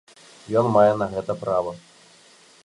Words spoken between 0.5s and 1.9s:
Ён мае на гэта права.